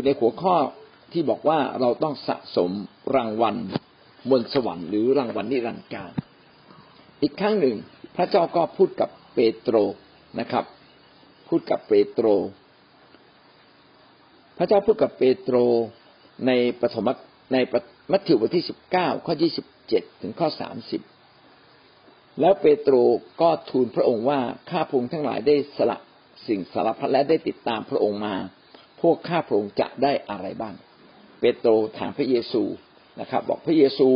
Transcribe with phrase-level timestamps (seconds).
[0.00, 0.56] อยู่ในหัวข้อ
[1.12, 2.70] ที่บอกว่าเราต้องสะสม
[3.14, 3.56] รางวัล
[4.30, 6.12] บนสวรรค์หรือรางวัลนิรันดร์การ
[7.22, 7.76] อีกครั้งหนึ่ง
[8.16, 9.76] พระเจ้าก็พูดกับเปโตร
[10.40, 10.64] นะครับ
[11.48, 12.26] พูดกับเปโตร
[14.58, 15.56] พระเจ้าพูดกับเปโตร
[16.46, 17.08] ในปฐม
[17.52, 17.56] ใน
[18.10, 21.00] มัทธิวบทที่สิบเก้าข้อยี่สิบเจ็ดถึงข้อสามสิบ
[22.40, 22.94] แล้วเปโตร
[23.40, 24.40] ก็ทูลพระองค์ว่า
[24.70, 25.98] ข้าพงทั้งหลายได้สละ
[26.46, 28.36] สิ่งสารพัดและได้ติดตามพระองค์มา
[29.00, 30.74] พวกข้าพระองค์จะได้อะไรบ้าง
[31.40, 32.62] เปโตรถามพระเยซู
[33.20, 34.10] นะครับ บอกพระเยซู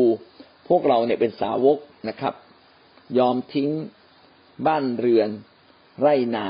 [0.69, 2.35] พวกเราเนี่ยเป็นสาวกนะครับ
[3.19, 3.71] ยอมทิ้ง
[4.67, 5.29] บ้านเรือน
[6.01, 6.47] ไรนา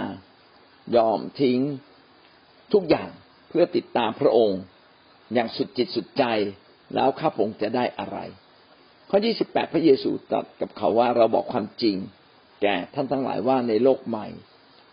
[0.97, 1.61] ยอมทิ้ง
[2.73, 3.09] ทุกอย่าง
[3.49, 4.61] เพื่อติดตามพระองค์
[5.35, 6.25] อย่างสุดจิตสุดใจ
[6.95, 8.19] แล้วข้าพงจะได้อะไร
[9.11, 11.97] ข้อยี่สิบแปดพระเยซูตรัสกับเขาว่าเราบอกความจริง
[12.63, 14.27] แก่ท่านทั้งหลายว่าในโลกใหม่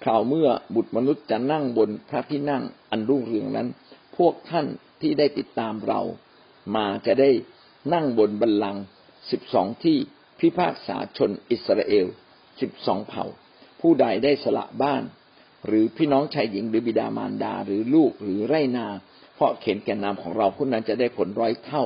[0.03, 3.67] คราวเมื่อบุตรมนุษย์จะนั่งบนพระที่นั่งอันรุ่งเรืองนั้น
[4.17, 4.65] พวกท่าน
[5.01, 6.01] ที่ได้ติดตามเรา
[6.75, 7.29] มาจะได้
[7.93, 8.83] นั่งบนบัลลังก์
[9.31, 9.97] สิบสองที่
[10.39, 12.07] พิพากษาชนอิสราเอล
[12.61, 13.25] สิบสองเผ่า
[13.81, 15.03] ผู้ใดได้สละบ้าน
[15.67, 18.87] หรือพี่น้องชายหญิงหรือบิดามารดาหรือลูกหรือไรนา
[19.35, 21.83] เพราะเข็นแก่นามของเราผู้นั้นจะได้ผลร้อยเท่า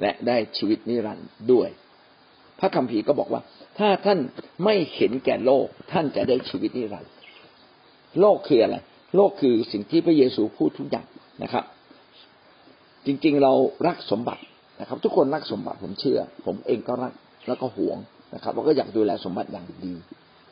[0.00, 1.68] และได้ชีวิตนิรันดร์ด้วย
[2.58, 3.42] พระคัมภีร์ก็บอกว่า
[3.78, 4.18] ถ้าท่าน
[4.64, 7.12] ไม่เห็นแก่โลกท่านจะได้ชีวิตนิรันดร์
[8.20, 8.76] โลกคืออะไร
[9.16, 11.06] โลกคือสิ่งที่พระเยซูพูดทุกอย่าง
[11.42, 11.64] นะครับ
[13.06, 13.52] จริงๆเรา
[13.86, 14.42] รักสมบัติ
[14.80, 17.12] นะครับ ทุกคนรักสมบัติผมเชื่อ ผมเองก็รัก
[17.48, 17.98] แล้วก็หวง
[18.34, 19.94] นะครับแล้วก็อยากดูแลสมบัติอย่างดี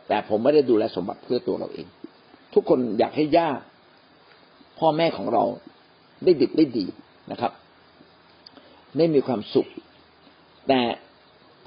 [0.08, 1.86] แต่ผมไม่ได้ดูแลสมบัติเพื่อตัวเราเอง
[2.54, 3.62] ทุกคนอยากให้ญาติ
[4.78, 5.44] พ่อแม่ของเรา
[6.24, 6.86] ได้ดิบได้ดี
[7.30, 7.52] นะครับ
[8.98, 9.68] ได้มีความสุข
[10.68, 10.80] แต่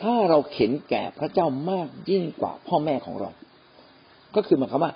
[0.02, 3.30] ถ้าเราเข็นแก่พระเจ้ามากยิ่งกว่าพ่อแม่ของเรา
[4.36, 4.94] ก็คือหมายความว่า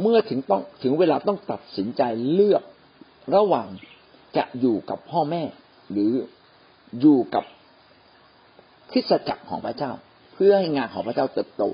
[0.00, 2.62] เมื่อถึงต้องถึงเวลาต้องตัดสินใจเลือก
[3.34, 3.68] ระหว่าง
[4.36, 5.42] จะอยู่กับพ่อแม่
[5.92, 6.12] หรือ
[7.00, 7.44] อยู่กับ
[8.90, 9.92] คริสตจักรของพระเจ้า
[10.34, 11.64] เพื่อให้งานของพระเจ้าเติบโต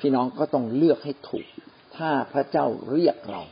[0.00, 1.46] พี่น้องก็ต้องเลือกให้ถูก
[1.96, 3.42] ถ้าพระเจ้าเรียกเรา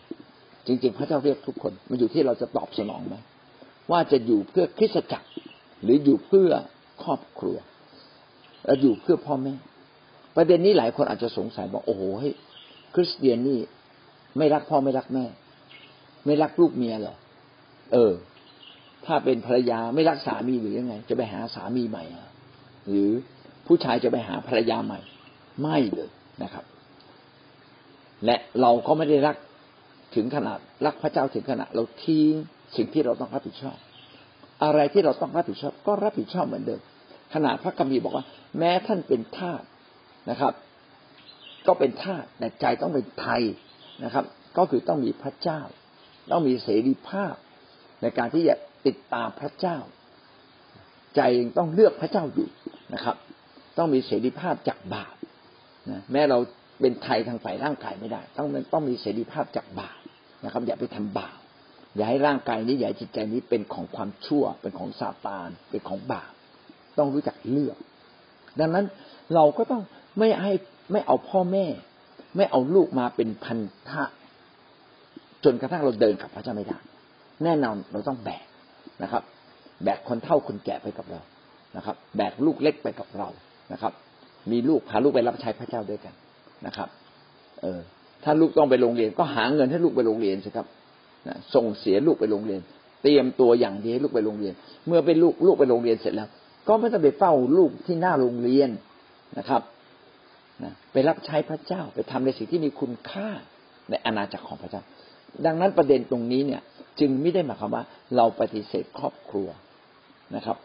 [0.66, 3.14] จริง ๆ พระเจ้าเรียกทุกคนมันอยู่ที่เราจะตอบสนองไหม
[3.90, 5.28] ว่าจะอยู่เพื่อคริสตจักร
[5.82, 6.50] หรืออยู่เพื่อ
[7.02, 7.56] ครอบครัว
[8.64, 9.54] และอยู่เพื่อพ่อแม่
[10.36, 12.02] ประเด็นนี้หลายคนอาจจะสงสัยบอกโอ้โห
[12.94, 13.60] คริสเตียนนี่
[14.38, 15.24] ไม่รักพ่อไม่รักแม่
[16.26, 17.16] ไม่รักลูกเมียหรอ
[17.92, 18.12] เออ
[19.06, 22.04] ถ้าเป็นภรรยาไม่รักสามีหรือยังไง จะไปหาสามีใหม่
[22.88, 23.10] หรือ
[23.66, 25.00] ผู้ชายจะไปหาภรรยาใหม่
[25.62, 26.10] ไม่เลย
[26.42, 26.64] นะครับ
[28.24, 29.36] และเราก็ไม่ได้รัก
[30.14, 32.32] ถึงขนาดรักพระเจ้าถึงขนาดเราทิ้ง
[32.76, 33.76] สิ่งที่เราต้องรับผิดชอบ
[34.64, 36.80] อะไรที่เราต้องรับผิดชอบ ก็รับผิดชอบเหมือนเดิม
[37.34, 38.24] ขนาดพระกัมภีบอกว่า
[38.58, 39.62] แม้ท่านเป็นทาส
[40.30, 40.52] นะครับ
[41.68, 43.42] ก็เป็นทาสแต่ใจต้องเป็นไทย
[44.04, 44.24] นะครับ
[44.58, 45.60] ก็คือต้องมีพระเจ้า
[46.30, 47.34] ต้องมีเสรีภาพ
[48.02, 48.54] ในการที่จะ
[48.86, 49.78] ติดตามพระเจ้า
[51.16, 51.20] ใจ
[51.58, 52.48] ต้องเลือกพระเจ้าอยู่
[52.94, 53.16] นะครับ
[53.78, 55.14] ต้องมีเสรีภาพจากบาป
[55.90, 56.38] นะแม้เรา
[56.80, 59.98] เป็นไทยทางฝ่ายร่างกายไม่ได้ ต้องต้องมีเสรีภาพจากบาป
[60.44, 61.38] นะครับ อย่าไปทำบาป
[61.96, 66.32] อย่าให้ร่างกายนี้อย่าจิตใจนี้เป็นของความชั่ว เป็นของซาตาน เป็นของบาป
[66.98, 67.76] ต้องรู้จักเลือก
[68.60, 68.86] ดังนั้น
[69.34, 69.82] เราก็ต้อง
[70.18, 70.52] ไม่ให้
[70.92, 71.66] ไม่เอาพ่อแม่
[72.36, 74.02] ไม่เอาลูกมาเป็นพันธะ
[75.44, 76.78] จนกระทั่งเราเดินกับพระเจ้าไม่ได้
[77.44, 78.44] แน่นอนเราต้องแบก
[79.02, 79.22] นะครับ
[79.84, 81.20] แบกคนเท่าคนแก่ไปกับเรา
[81.76, 83.28] นะครับ แบกลูกเล็กไปกับเรา
[83.72, 83.92] นะครับ
[84.50, 86.14] มีลูกพาลูกไปรับใช้พระเจ้าด้วยกัน
[86.66, 86.88] นะครับ
[87.62, 87.80] เออ
[88.24, 90.66] ถ้าลูกต้องไปโรงเรียน ก็หาเงินให้ลูกไปโรงเรียนสิครับ
[91.28, 92.60] นะส่งเสียลูกไปโรงเรียน
[93.02, 94.54] เตรียมตัวอย่างดีให้ลูกไปโรงเรียน
[94.86, 96.28] เมื่อเป็นลูกลูกไปโรงเรียนเสร็จแล้ว
[96.68, 98.70] ก็ไม่ต้องไปเฝ้าลูกที่หน้าโรงเรียน
[99.38, 99.62] นะครับ
[100.64, 103.28] นะไปรับใช้พระเจ้าไปทำในสิ่งที่มีคุณค่า
[103.90, 104.82] ในอาณาจักรของพระเจ้า
[105.46, 106.62] ดังนั้นประเด็นตรงนี้เนี่ย
[107.00, 107.84] จึงไม่ได้หมายความว่า
[108.16, 109.48] เราปฏิเสธครอบครัว
[110.36, 110.56] นะครับ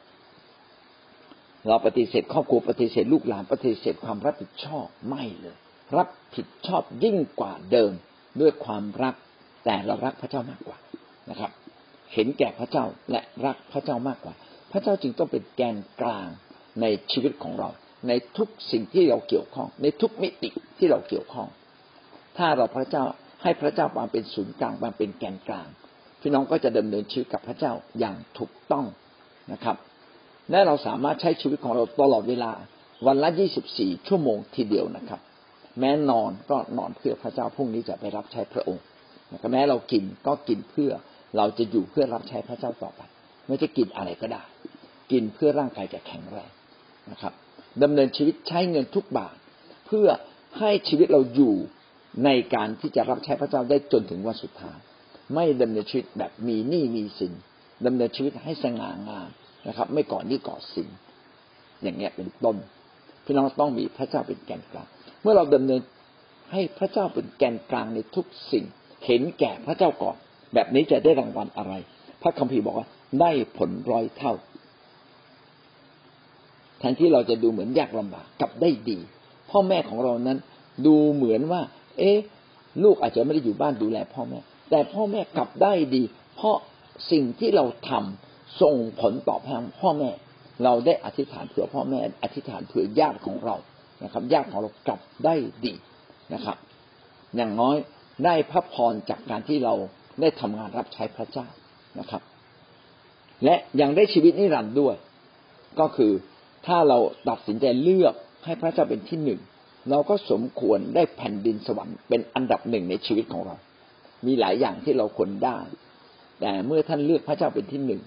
[1.68, 5.56] เราปฏิเสธครอบครัวปฏิเสธลูกหลานปฏิเสธความรับผิดชอบไม่เลย
[5.98, 7.92] รับผิดชอบยิ่งกว่าเดิม
[8.42, 9.16] ด้วยความรัก
[9.66, 10.78] แต่เรารักพระเจ้ามากกว่า
[11.30, 11.52] นะครับ
[12.14, 14.34] เห็นแก่พระเจ้าและรักพระเจ้ามากกว่า
[14.72, 16.28] พระเจ้าจึงต้องเป็นแกนกลาง
[16.82, 17.70] ในชีวิตของเรา
[18.08, 21.48] ในทุกสิ่งที่เราเกี่ยวข้อง ในทุกมิติที่เราเกี่ยวข้อง
[22.38, 23.04] ถ้าเราพระเจ้า
[23.44, 25.68] ให้พระเจ้ามาเป็นศูนย์กลางมาเป็นแกนกลาง
[26.22, 28.86] พี่น้องก็จะดำเนินชีวิตกับพระเจ้าอย่างถูกต้อง
[29.52, 29.78] นะครับ
[30.52, 32.52] และเราสามารถใช้ชีวิตของเราตลอดเวลา
[33.06, 35.20] วันละยี่สิบสี่ชั่วโมงทีเดียวนะครับ
[35.80, 38.84] แม้นอนก็นอนเพื่อพระเจ้าพรุ่งนี้จะไปรับใช้พระองค์
[39.34, 40.92] นะครับแม้เรากินก็กินเพื่อ
[41.38, 43.02] เราจะอยู่เพื่อรับใช้พระเจ้าต่อไป
[43.48, 44.42] ไม่จะกินอะไรก็ได้
[45.12, 46.52] กินเพื่อร่างกายจะแข็งแรง
[47.12, 47.34] นะครับ
[47.82, 49.36] ดำเนินชีวิตใช้เงินทุกบาท
[49.86, 50.08] เพื่อ
[50.60, 51.56] ให้ชีวิตเราอยู่
[52.26, 54.78] ในการที่จะรับใช้พระเจ้าได้จนถึงวันสุดท้าย
[55.34, 57.34] ไม่ดำเนินชีวิตแบบมีหนี้มีสิน
[57.86, 59.30] ดำเนินชีวิตให้สง่างาม
[59.68, 60.88] นะครับ ไม่ก่อนที่ก่อสิน
[61.84, 62.58] อย่างเงี้ยเป็นต้น
[63.26, 64.88] พี่น้องต้องมีพระเจ้าเป็นแกนกลาง
[65.22, 65.82] เมื่อเราดำเนิน
[66.52, 68.66] ให้พระเจ้าเป็นแกนกลางในทุกสิ่ง
[69.06, 70.16] เห็นแก่พระเจ้าก่อน
[70.54, 71.74] แบบนี้จะได้รางวัลอะไร
[72.22, 72.88] พระคัมภีร์บอกว่า
[73.22, 74.34] ได้ผลร้อยเท่า
[76.84, 79.00] ทนที่เราจะดูเหมือนยากลำบากกลับได้ดี
[79.50, 80.38] พ่อแม่ของเรานั้น
[80.86, 81.62] ดูเหมือนว่า
[81.98, 82.18] เอ๊ะ
[82.84, 84.40] ลูกอาจจะไม่ได้อยู่บ้านดูแลพ่อแม่
[84.70, 86.04] แต่พ่อแม่กลับได้ดี
[86.36, 86.58] เพราะ
[87.12, 90.10] สิ่งที่เราทำส่งผลตอบแทนพ่อแม่
[90.64, 93.56] เราได้อธิษฐานเผื่อพ่อแม่ อธิษฐานเผื่อญาติของเรา
[94.04, 95.36] นะครับญาติของเรากลับได้
[95.66, 95.74] ดี
[96.34, 96.58] นะครับ
[97.36, 97.76] อย่างน้อย
[98.26, 99.74] ได้พระพรจากการที่เรา
[100.22, 101.48] ได้ทำงานรับใช้พระเจ้า
[102.00, 102.22] นะครับ
[103.44, 104.96] และยังได้ชีวิตนิรันดร์ด้วย
[105.80, 106.12] ก็คือ
[106.66, 106.98] ถ้าเรา
[107.30, 108.14] ตัดสินใจเลือก
[108.46, 109.40] ให้พระเจ้าเป็นที่หนึ่ง
[109.90, 113.56] เราก็สมควรได้แผ่นดินสวรรค์เป็นอันดับหนึ่งในชีวิตของเรา
[114.26, 115.60] มีหลายอย่างที่เราควรได้
[116.40, 118.02] แต่เมื่อท่านเลือกพระเจ้าเป็นที่หนึ่ง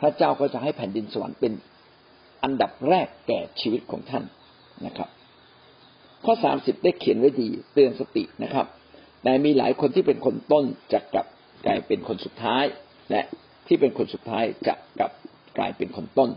[0.00, 1.52] พระเจ้าก็จะให้แผ่นดินสวรรค์เป็น
[2.42, 4.24] อันดับแรกแก่ชีวิตของท่าน
[4.86, 5.08] นะครับ
[6.24, 8.66] ข้อสามสิบได้เขียนไว้ดีเตือนสตินะครับ
[9.22, 11.26] แต่มีหลายคนที่เป็นคนต้นจะกลับ
[11.66, 12.64] กลายเป็นคนสุดท้าย
[13.10, 13.22] และ
[13.66, 15.12] ที่เป็นคนสุดท้ายจะกลับ
[15.58, 16.30] กลายเป็นคนต้น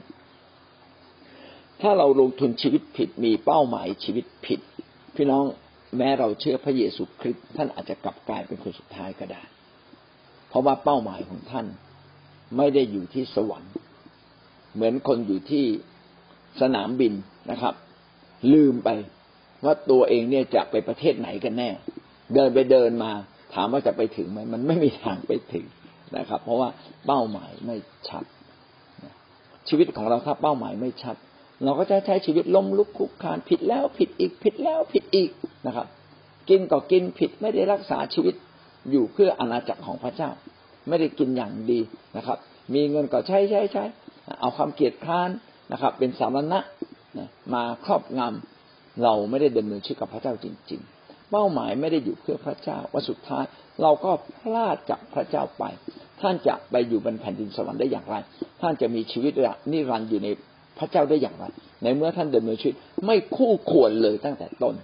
[1.82, 4.60] ถ้าเราลงทุนชีวิตผิดมีเป้าหมายชีวิตผิด
[5.16, 5.44] พี่น้อง
[5.98, 9.44] แม้เราเชื่อพระเยซูคริสต์ท่านอาจจะกลับกลายเป็นคนสุดท้ายก็ได้
[10.50, 11.66] เพราะว่าเป้าหมายของท่าน
[12.58, 13.74] ไม่ได้อยู่ที่สวรรค์
[14.74, 15.66] เหมือนคนอยู่ที่
[16.62, 17.14] สนามบิน
[17.52, 17.74] นะครับ
[18.54, 18.90] ลืมไป
[19.66, 21.70] ว่าตัวเองเนี่ยจะไปประเทศไหนกันแน่
[22.34, 23.12] เดินไปเดินมา
[23.54, 25.66] ถามว่าจะไปถึงไหมมันไม่มีทางไปถึง
[26.18, 26.70] นะครับ เพราะว่า
[27.08, 27.78] เป้าหมายไม่
[28.10, 28.24] ชัด
[29.68, 31.16] ชีวิตของเราถ้าเป้าหมายไม่ชัด
[31.64, 35.30] เราก็จะใช้ชีวิตล้มลุกคุกคานผิดแล้วผิดอีกผิดแล้วผิดอีก
[35.68, 35.88] นะครับ
[36.50, 38.36] กินก็กินผิดไม่ได้รักษาชีวิต
[38.92, 40.30] อยู่เพื่ออาณาจักรของพระเจ้า
[40.88, 41.80] ไม่ได้กินอย่างดี
[42.18, 42.38] นะครับ
[42.74, 43.84] มีเงินก็ใช้ใช้ใช้
[44.40, 45.30] เอาความเกียดคร้าน
[45.72, 46.60] นะครับ เป็นสารณะ
[47.54, 53.44] มาครอบงำเราไม่ได้ดำเนินชีวิตกับพระเจ้าจริง ๆ เป้าหมายไม่ได้อยู่เพื่อพระเจ้าว่าสุดท้าย
[53.82, 55.64] เราก็พลาดจากพระเจ้าไป
[56.22, 58.16] ท่านจะไปอยู่บนแผ่นดินสวรรค์ได้อย่างไร
[58.62, 59.34] ท่านจะมีชีวิต
[59.72, 60.28] นิรันดร์อยู่ใน
[60.80, 61.46] พระเจ้าได้อย่างไร
[61.84, 62.76] ในเมื่อท่านดำเนินชีวิต
[63.06, 64.76] ไม่คู่ควรเลยตั้งแต่ต้น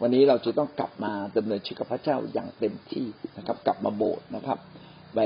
[0.00, 3.06] วันนี้เราจะต้องกลับมาดำเนินชีวิตกับพระเจ้าอย่างเต็มที่
[3.36, 4.58] นะครับ กลับมาโบสถ์นะครับ
[5.14, 5.20] ไป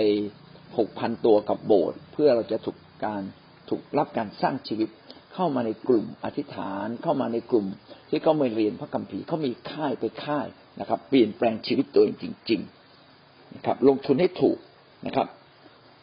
[0.74, 3.22] ผูกพันตัวกับโบสถ์เพื่อเราจะถูกการ
[3.68, 4.88] ถูกรับการสร้างชีวิต
[5.34, 7.66] เข้ามาในกลุ่มอธิษฐานเข้ามาในกลุ่ม
[8.08, 10.46] ที่เขาไม่เรียนพระคัมภีร์เขามีค่ายไปค่าย
[10.80, 12.60] นะครับ เปลี่ยนแปลงชีวิตตัวเองจริง
[13.06, 14.58] ๆ นะครับ ลงทุนให้ถูก
[15.06, 15.28] นะครับ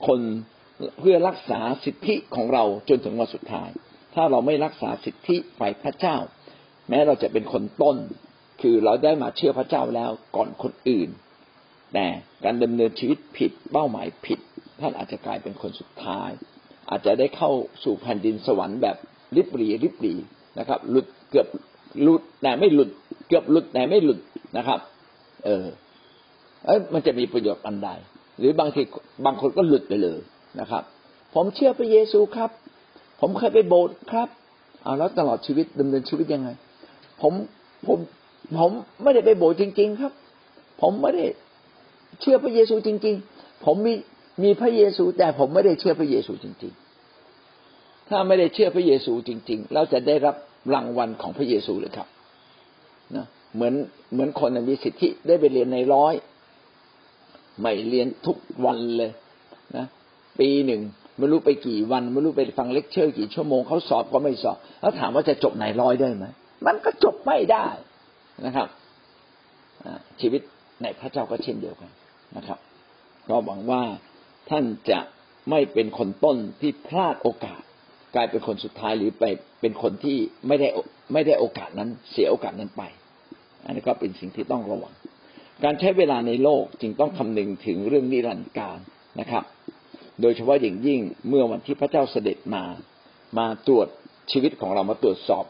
[0.07, 0.19] คน
[0.99, 3.69] เพื่อรักษาสิทธิของเราจนถึงวันสุดท้าย
[4.15, 6.17] ถ้าเราไม่รักษาสิทธิฝ่ายพระเจ้า
[6.89, 7.97] แม้เราจะเป็นคนต้น
[8.61, 11.09] คือเราได้มาเชื่อพระเจ้าแล้วก่อนคนอื่น
[11.93, 12.05] แต่
[12.43, 14.39] การดำเนินชีวิตผิดเป้าหมายผิด
[14.79, 16.29] ท่านอาจจะกลายเป็นคนสุดท้าย
[16.89, 17.51] อาจจะได้เข้า
[17.83, 18.97] สู่แผ่นดินสวรรค์แบบ
[19.35, 20.15] ริบหรีริบหรี
[20.59, 21.47] นะครับ หลุดเกือบ
[22.01, 22.89] หลุดแต่ไม่หลุด
[23.27, 24.19] เกือบหลุดแต่ไม่หลุด
[24.57, 24.79] นะครับ
[25.45, 25.65] เออ
[26.65, 27.89] เอ้ยมันจะมีประโยชน์อันใด
[28.39, 28.81] หรือบางที
[29.25, 30.19] บางคนก็หลุดไปเลย
[30.59, 30.83] นะครับ
[31.33, 32.49] ผมเชื่อพระเยซูครับ
[33.19, 34.29] ผมเคยไปโบสถ์ครับ
[34.83, 36.49] เอาแล้วตลอดชีวิตดำเนินชีวิตยังไง
[37.21, 37.33] ผม
[37.85, 37.97] ผม
[38.59, 38.71] ผม
[39.03, 40.11] ไม่ได้ไปโบสถ์จริง ๆ ครับ
[40.81, 41.25] ผมไม่ได้
[42.21, 43.93] เชื่อพระเยซูจริง ๆ ผมมี
[44.43, 46.73] มีพระเยซู แต่ผมไม่ได้เชื่อพระเยซูจริง
[47.37, 50.35] ๆ ถ้าไม่ได้เชื่อพระเยซูจริง ๆ เราจะได้รับ
[50.73, 52.07] รางวัลของพระเยซูเลยครับ
[53.15, 53.73] นะเหมือน
[54.13, 56.13] เหมือนคนมีสิทธิได้ไปเรียนในร้อย
[57.61, 59.11] ไม่เรียนทุกวันเลย
[60.39, 60.81] ปีหนึ่ง
[61.17, 66.25] ไม่รู้ไปกี่วันไม่รู้ไปฟังเลคเชอร์กี่ชั่วโมงเขาสอบก็ไม่สอบ แล้วถามว่าจะจบไหนร้อยได้ไหม
[66.67, 67.67] มันก็จบไม่ได้
[68.45, 68.67] นะครับ
[70.21, 70.41] ชีวิต
[70.81, 71.91] ในพระเจ้าก็เช่นเดียวกัน
[72.37, 72.59] นะครับ
[73.29, 73.81] ก็หวังว่า
[74.49, 74.99] ท่านจะ
[75.49, 77.61] ไม่เป็นคนต้นที่พลาดโอกาส
[78.15, 79.23] กลายเป็นคนสุดท้ายหรือไป
[79.61, 80.67] เป็นคนที่ไม่ได้
[81.13, 82.83] ไม่ได้โอกาสนั้นเสียโอกาสนั้นไป
[83.65, 84.93] อันนี้ก็เป็นสิ่งที่ต้องระวัง
[85.63, 88.79] การใช้เวลาในโลกจึงต้องคำนึงถึงเรื่องนิรันดร์การ
[89.19, 89.43] นะครับ
[90.21, 92.63] โดยเฉพาะอย่างยิ่งเมื่อวันที่พระเจ้าเสด็จมา
[93.37, 93.87] มาตรวจ
[94.31, 95.45] ชีวิตของเรามาตรวจสอบ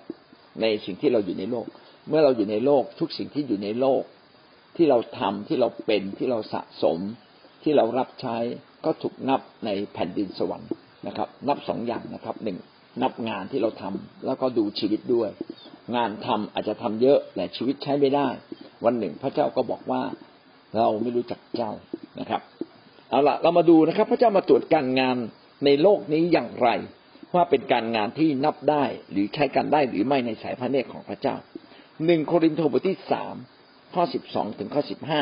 [0.62, 1.66] ในสิ่งที่เราอยู่ในโลก
[2.10, 4.04] เมื่อเราอยู่ในโลกทุกสิ่งที่อยู่ในโลก
[4.76, 7.00] ที่เราทำที่เราเป็นที่เราสะสม
[7.64, 8.38] ที่เรารับใช้
[8.86, 10.70] ก็ถูกนับในแผ่นดินสวรรค์
[11.08, 12.58] นะครับ นับสองอย่างนะครับหนึ่ง
[13.04, 15.30] นับงานที่เราทำแล้วก็ดูชีวิตด้วย
[15.96, 18.28] งานทำอาจจะทำเยอะแต่ชีวิตใช้ไม่ได้
[18.86, 20.02] วันหนึ่งพระเจ้าก็บอกว่า
[20.78, 21.72] เราไม่รู้จักเจ้า
[22.20, 22.42] นะครับ
[23.14, 25.18] เอาละเรามาดูนะครับ พระเจ้ามาตรวจการงาน
[25.66, 26.70] ในโลกนี้อย่างไร
[27.36, 31.36] ว่าเป็นการงานที่นับได้หรือใช้กันได้หรือไม่ในสายพระเนตรของพระเจ้า
[32.06, 33.36] หนึ่งโครินธ์บทที่สาม
[33.94, 35.22] ข้อสิบสองถึงข้อสิบห้า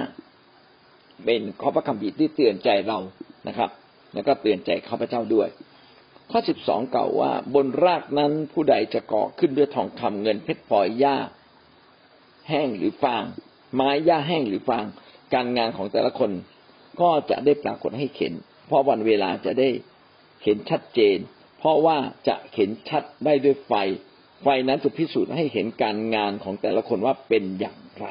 [1.25, 2.99] เป็นข้อพระคัมภีร์ที่เตือนใจเรา
[3.47, 3.69] นะครับ
[4.13, 5.47] แล้วก็เตือนใจข้าพเจ้าด้วย
[6.31, 11.17] ข้อสิบสองเก่าว่า บนรากนั้นผู้ใดจะก่อขึ้นด้วยทองคำเงินเพชรพลอยหญ้า
[12.49, 13.23] แห้งหรือฟาง
[13.75, 14.85] ไม้หญ้าแห้งหรือฟาง
[15.33, 16.31] การงานของแต่ละคน
[17.01, 18.33] ก็จะได้ปรากฏให้เห็น
[18.67, 19.69] เพราะวันเวลาจะได้
[20.43, 21.17] เห็นชัดเจน
[21.59, 23.73] เพราะว่าจะเห็นชัดได้ด้วยไฟ
[24.43, 28.05] ไฟนั้นจะพิสูจน์ให้เห็นการงานของแต่ละคนว่าเป็นอย่างไร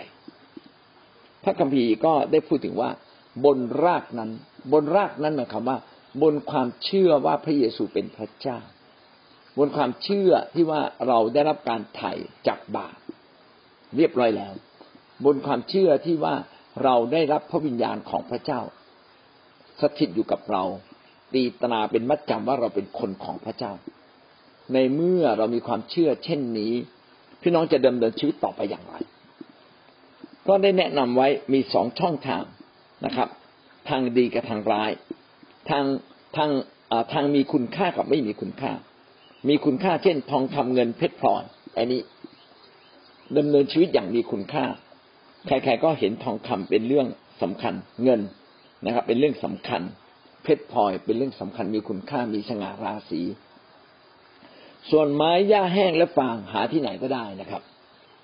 [1.42, 2.90] พระคัมภีร์ก็ได้พูดถึงว่า
[3.44, 4.30] บนรากนั้น
[4.72, 5.78] บนรากนั้นหมายความว่า
[6.22, 8.58] บนความเชื่อว่าพระเยซูเป็นพระเจ้า
[9.58, 12.12] บนความเชื่อที่ว่าเราได้รับการไถ่
[12.46, 12.98] จากบาป
[13.96, 14.52] เรียบร้อยแล้ว
[15.24, 16.34] บนความเชื่อที่ว่า
[16.84, 18.60] เราได้รับพระวิญญาณของพระเจ้า
[19.80, 20.62] สถิตอยู่กับเรา
[21.34, 23.72] ตีตนาเป็นมัดจำว่าเราเป็นคนของพระเจ้า
[24.72, 26.72] ในเมื่อเรามีความเชื่อเช่นนี้
[27.42, 28.96] พี่น้องจะดำเนินชีวิตต่อไปอย่างไร
[30.48, 32.42] ก็ได้แนะนำไว้มีสองช่องทาง
[33.06, 33.28] นะครับ
[33.88, 34.90] ทางดีกับทางร้าย
[35.70, 35.84] ทาง
[36.36, 36.50] ทาง
[37.12, 38.72] ทางมีคุณค่ากับไม่มีคุณค่า
[39.48, 41.44] มีคุณค่าเช่น ทองคำเงินเพชรพลอย
[41.76, 42.00] อันนี้
[43.36, 44.64] ดำเนินชีวิตอย่างมีคุณค่า
[45.46, 47.06] ใครๆก็เห็นทองคำเป็นเรื่อง
[47.42, 48.20] สำคัญเงิน
[48.84, 49.82] นะครับ เป็นเรื่องสำคัญ
[50.42, 53.22] เพชรพลอยเป็นเรื่องสำคัญมีคุณค่ามีสง่าราศี
[54.90, 57.62] ส่วนไม้หญ้าแห้งและฟางหาที่ไหนก็ได้นะครับ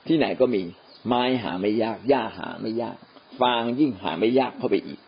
[0.07, 0.63] ที่ไหนก็มี
[1.07, 2.97] ไม้หาไม่ยากหญ้าหาไม่ยาก
[3.41, 5.01] ฟางยิ่งหาไม่ยากเข้าไปอีก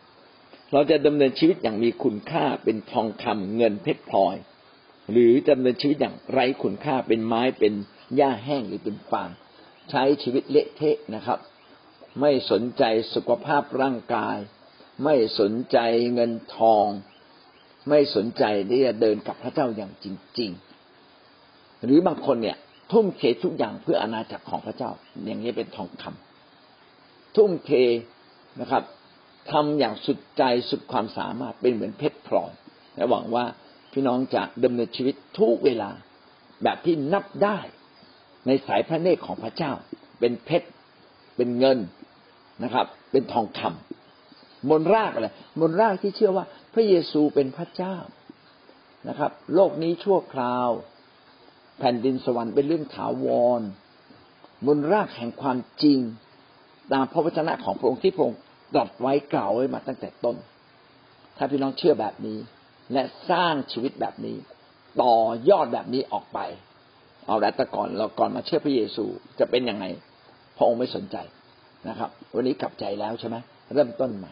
[0.73, 4.35] เราจะดำเนินชีวิตอย่างมีคุณค่าเป็นทองคำเงินเพชรพลอย
[5.11, 7.73] หรือดำเนินชีวิตอย่างไร้คุณค่าเป็นไม้เป็น
[8.15, 9.29] หญ้าแห้งหรือเป็นฟาง
[9.89, 11.39] ใช้ชีวิตเละเทะนะครับ
[12.21, 14.37] ไม่สนใจสุขภาพร่างกาย
[15.03, 15.77] ไม่สนใจ
[16.13, 16.87] เงินทอง
[17.89, 20.05] ไม่สนใจที่จะเดินกับพระเจ้าอย่างจ
[20.39, 20.51] ริง
[21.17, 22.57] ๆ หรือบางคนเนี่ย
[22.91, 24.91] ทุ่มเททุกอย่างเพื่ออนาจักรของพระเจ้า
[25.25, 27.71] อย่างนี้เป็นทองคำทุ่มเท
[28.61, 28.83] นะครับ
[29.51, 32.51] ทำอย่างสุดใจสุดความสามารถเป็นเหมือนเพชรพลอย
[32.95, 33.45] และหวังว่า
[33.91, 35.91] พี่น้องจะดำเนินชีวิตทุกเวลา
[36.63, 37.57] แบบที่นับได้
[38.47, 39.71] ในสายพระเนตรของพระเจ้า
[40.19, 40.67] เป็นเพชร
[41.35, 41.77] เป็นเงิน
[42.63, 45.27] นะครับ เป็นทองคำบนรากอะไร
[45.61, 47.97] บนรากที่เชื่อว่า พระเยซูเป็นพระเจ้า
[49.09, 50.69] นะครับ โลกนี้ชั่วคราว
[51.79, 53.27] แผ่นดินสวรรค์เป็นเรื่องถาว
[53.59, 53.61] ร
[54.67, 55.99] บนรากแห่งความจริง
[56.93, 58.39] ตามพระวจนะของพระองค์ที่พระองค์
[58.73, 60.37] ตรัสไว้กล่าวไว้มาตั้งแต่ต้น
[61.37, 62.37] ถ้าพี่น้องเชื่อแบบนี้
[62.93, 64.37] และสร้างชีวิตแบบนี้
[65.01, 65.15] ต่อ
[65.49, 66.39] ยอดแบบนี้ออกไป
[67.27, 69.05] เอาแต่แต่ก่อนเราก่อนมาเชื่อพระเยซู
[69.39, 69.85] จะเป็นยังไง
[70.57, 71.17] พระองค์ไม่สนใจ
[71.87, 73.37] นะครับ วันนี้กลับใจแล้วใช่ไหม
[73.73, 74.31] เริ่มต้นใหม่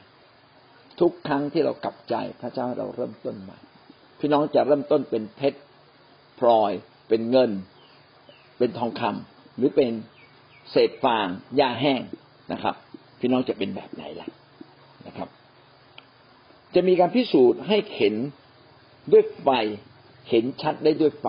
[1.00, 3.58] ทุกครั้งที่เรากลับใจพระเจ้าเราเริ่มต้นใหม่
[4.20, 5.60] พี่น้องจะเริ่มต้นเป็นเพชร
[6.39, 6.72] พลอย
[7.08, 7.51] เป็นเงิน
[8.58, 9.89] เป็นทองคำหรือเป็น
[10.72, 12.01] เศษฟางหญ้าแห้ง
[12.54, 12.75] นะครับ
[13.20, 14.27] พี่น้องจะเป็นแบบไหนล่ะ
[15.08, 15.30] นะครับ
[16.75, 18.16] จะมีการพิสูจน์ให้เห็น
[19.12, 19.50] ด้วยไฟ
[20.30, 21.27] เห็นชัดได้ด้วยไฟ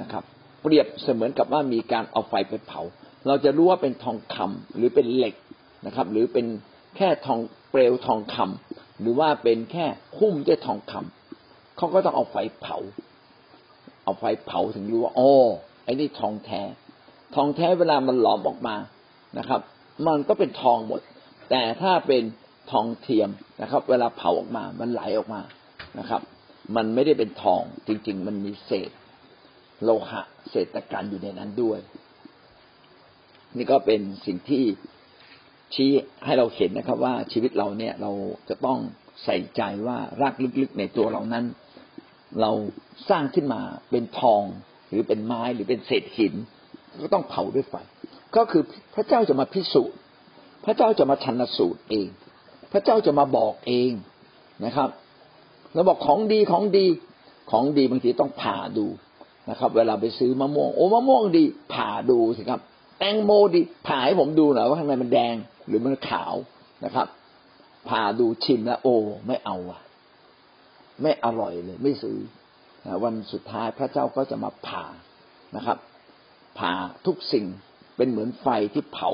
[0.00, 0.24] นะครับ
[0.60, 2.82] เปรียบเสมือนกับว่ามีการเอาไฟไปเผา
[3.26, 5.34] เราจะรู้ว่าเป็นทองคำหรือเป็นเหล็ก
[5.86, 6.46] นะครับ หรือเป็น
[6.96, 9.86] แค่ทองเปลวทองคำหรือว่าเป็นแค่
[10.18, 12.78] หุ้มด้วยทองคำเขาก็ต้องเอาไฟเผา
[14.04, 15.30] เอาไฟเผาถึงรู้ว่าอ๋อ
[15.84, 16.62] ไอ้นี่ทองแท้
[17.34, 18.76] ทองแท้เวลามันหลอมออกมา
[19.38, 19.60] นะครับ
[20.06, 21.00] มันก็เป็นทองหมด
[21.50, 22.22] แต่ถ้าเป็น
[22.70, 23.30] ทองเทียม
[23.62, 25.40] นะครับ เวลาเผาออกมา มันไหลออกมา
[25.98, 26.20] นะครับ
[26.76, 28.90] มันไม่ได้เป็นทองจริง ๆ มันมีเศษ
[29.84, 31.78] โลหะเศษตะกันอยู่ในนั้นด้วย
[33.56, 34.64] นี่ก็เป็นสิ่งที่
[35.74, 35.90] ชี้
[36.24, 38.12] ให้เราเห็นนะครับ ว่าชีวิตเราเนี่ยเรา
[38.48, 38.78] จะต้อง
[39.24, 41.44] ใส่ใจว่ารากลึกๆในตัวเรานั้น
[42.40, 42.50] เรา
[43.10, 44.42] สร้างขึ้นมาเป็นทอง
[44.88, 46.34] หรือเป็นไม้หรือเป็นเศษหิน
[47.02, 47.74] ก็ต้องเผาด้วยไฟ
[48.36, 48.62] ก็คือ
[48.94, 49.98] พระเจ้าจะมาพิสูจน์
[50.64, 52.08] พระเจ้าจะมาชันสูตรเอง
[52.72, 53.92] พระเจ้าจะมาบอกเอง
[54.64, 54.88] นะครับ
[55.74, 56.86] เราบอกของดีของดี
[57.50, 58.86] ของดีบางทีต้องผ่าดู
[59.50, 62.60] นะครับ เวลาไปซื้อมะม่วงโอ้มะม่วงดีผ่าดูสิครับ
[63.02, 65.34] ตงโมดิผ่าให้ผมดูหน่อยว่าข้างในมันแดง
[65.66, 66.34] หรือมันขาว
[66.84, 67.06] นะครับ
[67.88, 69.80] ผ่าดูชิมแล้วโอ้ไม่เอาอะ
[71.02, 72.18] ไม่อร่อยเลย ไม่ซื้อ
[73.04, 74.84] วันสุดท้ายพระเจ้าก็จะมาผ่า
[75.56, 75.78] นะครับ
[76.58, 76.72] ผ่า
[77.06, 77.46] ทุกสิ่ง
[77.96, 79.10] เป็นเหมือนไฟที่เผา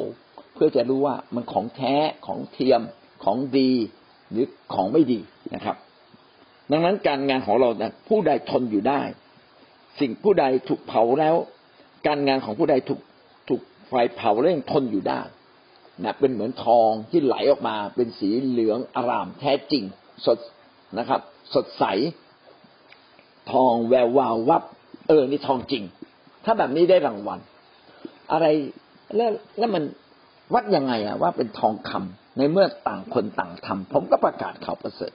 [0.55, 1.95] เพื่อจะรู้ว่ามันของแท้
[2.27, 2.83] ของเทียม
[3.25, 3.71] ของดี
[4.31, 5.21] หรือของไม่ดี
[5.55, 5.77] นะครับ
[6.71, 9.01] ดังนั้นการงานของเราเนี่ยผู้ใดทนอยู่ได้
[10.01, 11.35] สิ่งผู้ใดถูกเผาแล้ว
[12.07, 13.01] การงานของผู้ใดถูก
[13.89, 15.21] ไฟเผาแล้วยังทนอยู่ได้
[16.05, 19.85] นะเป็นเหมือนทองที่ไหลออกมา เป็นสีเหลืองอารามแท้จริง
[20.27, 20.39] สด
[20.99, 21.21] นะครับ
[21.55, 21.85] สดใส
[23.53, 24.63] ทองแวววาววับ
[25.09, 25.83] เออนี่ทองจริง
[26.45, 27.41] ถ้าแบบนี้ได้รางวัล
[28.33, 28.47] อะไร
[29.17, 29.83] แล้วแล้วมัน
[30.55, 35.13] วัดยังไงอะว่าเป็นทองคำในเมื่อต่างคนต่างทำผมก็ประกาศข่าวประเสริฐ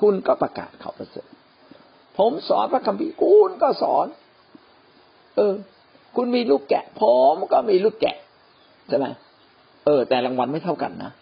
[0.00, 1.26] คุณก็ประกาศข่าวประเสริฐ
[2.18, 4.06] ผมสอนพระคัมภีร์คุณก็สอน
[5.36, 5.54] เออ
[6.16, 7.02] คุณมีลูกแกะ ผ
[7.34, 8.16] มก็มีลูกแกะ
[8.88, 9.06] ใช่ไหม
[9.84, 11.12] เออ แต่รางวัลไม่เท่ากันนะ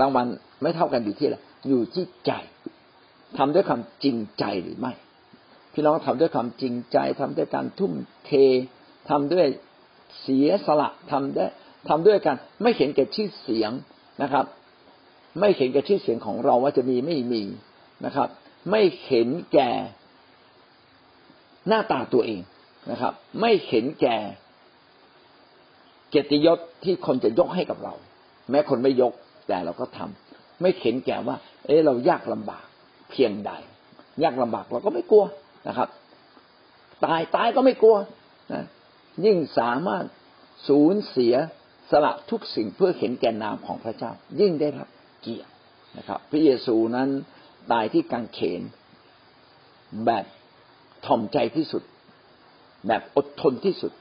[0.00, 0.26] รางวัล
[0.62, 1.36] ไม่เท่ากันอยู่ที่อะไร
[1.68, 2.32] อยู่ที่ใจ
[3.38, 4.92] ทำด้วยความจริงใจหรือไม่
[5.72, 7.92] พี่น้องทำด้วยความจริงใจทำด้วยการทุ่ม
[8.26, 8.30] เท
[9.10, 9.46] ทำด้วย
[10.20, 11.46] เสียสละทำได้
[11.88, 13.72] ทำด้วยกัน ไม่เห็นแก่ชื่อเสียง
[14.22, 14.44] นะครับ
[15.40, 17.42] ไม่เห็นแก่ชื่อเสียงของเราว่าจะมีไม่มี
[18.06, 18.28] นะครับ
[18.70, 19.70] ไม่เห็นแก่
[21.68, 22.40] หน้าตาตัวเอง
[22.90, 24.16] นะครับ ไม่เห็นแก่
[26.10, 27.94] เกียรติยศที่คนจะยกให้กับเรา
[28.50, 29.12] แม้คนไม่ยก
[29.48, 32.64] แต่เราก็ทำไม่เห็นแก่ว่า เออเรายากลำบาก
[33.10, 33.52] เพียงใด
[34.22, 35.24] ยากลำบากเราก็ไม่กลัว
[35.68, 35.88] นะครับ
[37.04, 37.96] ตายตายก็ไม่กลัว
[38.52, 38.64] นะ
[39.24, 40.04] ยิ่งสามารถ
[40.68, 41.34] สูญเสีย
[41.90, 44.88] สละทุกสิ่งเพื่อเห็นแก่นามของพระเจ้า ยิ่งได้รับ
[45.20, 45.50] เกียรติ
[45.98, 47.08] นะครับ พระเยซูนั้น
[47.72, 48.62] ตายที่กางเขน
[50.06, 50.24] แบบ
[51.06, 51.82] ถ่อมใจที่สุด
[52.88, 53.92] แบบอดทนที่สุด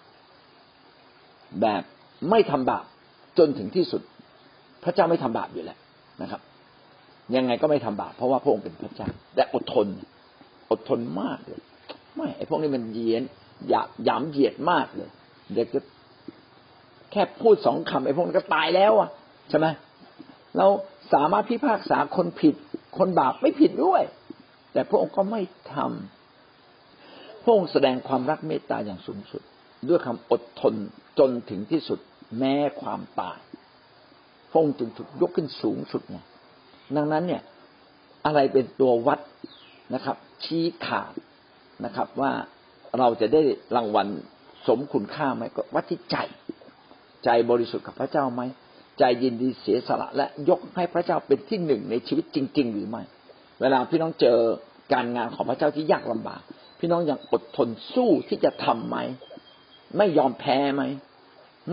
[1.62, 1.84] แบบ
[2.30, 2.86] ไม่ทำบาป
[3.38, 4.02] จนถึงที่สุด
[4.84, 5.80] พระเจ้าไม่ทำบาปอยู่แล้ว
[6.22, 6.42] นะครับ
[7.36, 9.88] ยังไงก็ไม่ทำบาปเพราะว่าพระองค์เป็นพระเจ้าแต่อดทน
[10.72, 11.62] อดทนมากเลย
[12.16, 13.24] ไม่ไอ้พวกนี้มันเยียน
[13.70, 15.10] หยาหยามเหยียดมากเลย
[15.54, 15.82] เด็กจะ
[17.12, 19.10] แค่พูดสองคำไอ้พวกนั้นก็ตายแล้วอะ
[19.50, 19.68] ใช่ไหม
[20.58, 20.68] เรา
[21.14, 22.56] สามารถพิพากษาคนผิด
[22.98, 24.02] คนบาปไม่ผิดด้วย
[24.74, 25.42] แต่พระองค์ก็ไม่
[25.74, 26.19] ทำ
[27.44, 29.42] พระองค์แสดงความรักเมตตาอย่างสูงสุด
[29.88, 30.74] ด้วยคำอดทน
[31.20, 32.00] จนถึงที่สุด
[32.40, 33.40] แม้ความตาย
[34.50, 36.18] พระองค์จึงถูกยกขึ้นสูงสุดไง
[36.96, 37.42] ดังนั้นเนี่ย
[38.26, 39.20] อะไรเป็นตัววัด
[39.94, 41.14] นะครับ ชี้ขาด
[41.86, 42.32] นะครับ ว่า
[43.00, 43.42] เราจะได้
[43.76, 44.08] รางวัล
[44.68, 46.18] สมคุณค่าไหมก็วัดที่ใจ
[47.24, 48.42] ใจบริสุทธิ์กับพระเจ้าไหม
[49.00, 53.02] ใจยินดีเสียสละ และยกให้พระเจ้าเป็นที่หนึ่งในชีวิตจริง ๆ หรือไม่
[53.62, 54.38] เวลาพี่น้องเจอ
[54.94, 56.42] การงานของพระเจ้าที่ยากลำบาก
[56.80, 58.98] พี่น้องยังอดทนสู้ที่จะทํำไหม
[59.98, 60.84] ไม่ยอมแพ้ไหม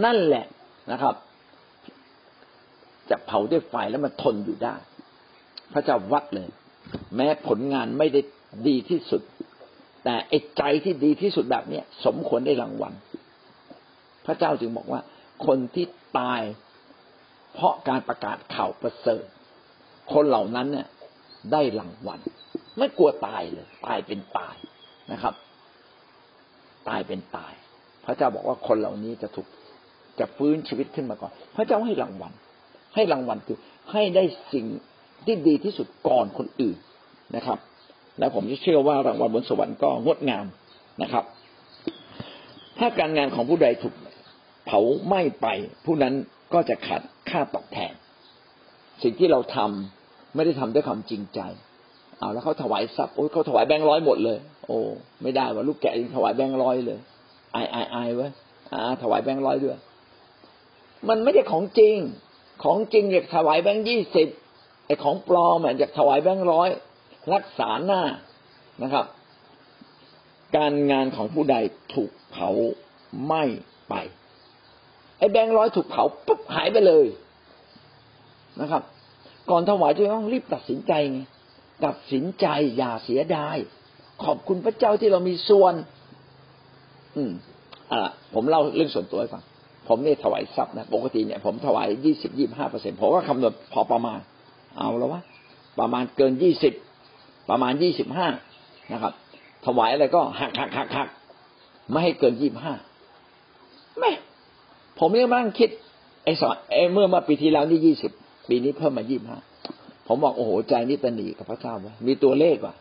[0.04, 0.46] นั่นแหละ
[0.92, 1.14] นะครับ
[3.10, 4.74] จะเผาด้วยไฟแล้วมันทนอยู่ได้
[5.72, 6.48] พระเจ้าวัดเลย
[7.16, 8.20] แม้ผลงานไม่ได้
[8.66, 9.22] ดีที่สุด
[10.04, 12.92] แต่ไอ้ใจที่ดีที่สุดแบบเนี้ยสมควรได้รางวัล
[14.26, 15.00] พระเจ้าจึงบอกว่า
[15.46, 15.86] คนที่
[16.18, 16.42] ตาย
[17.54, 19.24] เพราะการประกาศข่าวประเสริฐ
[20.12, 20.88] คนเหล่านั้นเนี่ย
[21.52, 22.20] ได้รางวัล
[22.78, 24.56] ไม่กลัวตายเลย ตายเป็นตาย
[25.12, 25.34] นะครับ
[26.88, 27.52] ตายเป็นตาย
[28.04, 29.46] พระเจ้าบอกว่าคนเหล่านี้จะถูก
[30.18, 32.32] จะฟื้นชีวิตขึ้นมาก่อน พระเจ้าให้รางวัล
[32.94, 33.58] ให้รางวัลคือ
[33.92, 34.66] ให้ได้สิ่ง
[35.24, 36.76] ที่ดีที่สุดก่อนคนอื่น
[37.36, 37.58] นะครับ
[38.18, 40.46] และผมเชื่อว่ารางวัลบนสวรรค์ก็งดงาม
[41.02, 41.24] นะครับ
[42.78, 43.94] ถ้าการงานของผู้ใดถูก
[44.66, 45.46] เผาไหม้ไป
[45.84, 46.14] ผู้นั้น
[46.54, 47.92] ก็จะขาดค่าตอบแทน
[49.02, 51.40] สิ่งที่เราทำไม่ได้ทำด้วยความจริงใจ
[52.18, 54.78] เอาแล้วเขาถวายทรัพย์โอ้เขาถวายแบงค์ร้อยหมดเลย โอ้
[55.22, 56.98] ไม่ได้ว่าลูกแกะยังถวายแบงค์ร้อยเลย
[57.54, 58.28] อายอายอายไว้
[58.72, 59.76] อ่า ถวายแบงค์ร้อยด้วย
[61.08, 61.96] มันไม่ได้ของจริง
[62.64, 64.28] ของจริงอยากถวายแบงค์ยี่สิบ
[64.86, 66.68] ไอ้ของปลอมอยากถวายแบงค์ร้อย
[67.34, 68.02] รักษาหน้า
[68.82, 69.04] นะครับ
[70.56, 71.56] การงานของผู้ใด
[71.94, 72.48] ถูกเผา
[73.24, 73.42] ไหม้
[73.88, 73.94] ไป
[75.18, 77.06] ไอ้แบงค์ร้อยถูกเผาปุ๊บหายไปเลย
[78.60, 78.82] นะครับ
[79.50, 81.20] ก่อนถวายจะต้องรีบตัดสินใจไง
[81.84, 83.56] ตัดสินใจอย่าเสียดาย
[84.24, 85.74] ขอบคุณพระเจ้าที่เรามีส่วน
[87.16, 87.32] อืม
[87.92, 88.00] อ่า
[88.34, 89.42] ผมเล่าเรื่องส่วนตัวให้ฟัง
[89.88, 94.18] ผมเนี่ยถวายทรัพย์นะปกติเนี่ยผมถวายยี่สิบยี่ห้าเปอร์เซ็นผมก็คำนวณพอประมาณ
[94.78, 95.22] เอาแล้ววะ
[95.80, 96.74] ประมาณเกินยี่สิบ
[97.50, 98.28] ประมาณยี่สิบห้า
[98.92, 99.12] นะครับ
[99.66, 101.08] ถวายอะไรก็หักหักหักหัก
[101.90, 102.74] ไม่ให้เกินยี่บห้า
[103.98, 104.12] แม่
[104.98, 105.70] ผมยังมั่งคิด
[106.24, 108.12] ไอ้สอนไอ้เมื่อมาปีที่แล้วนี่ยี่สิบ
[108.48, 109.38] ปีนี้เพิ่มมายี่ห้า
[110.06, 112.74] ผมบอกโอ้โหใจนี่ตนีกับพระเจ้าว่มีตัวเลขว่ะ